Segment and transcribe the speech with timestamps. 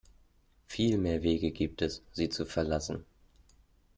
[0.65, 3.05] Viel mehr Wege gibt es, sie zu verlassen.